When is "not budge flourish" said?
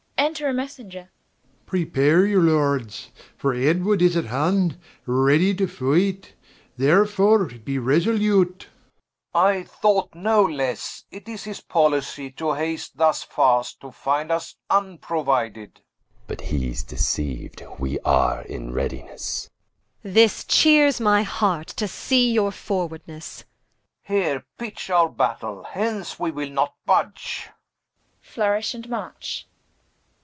26.51-28.75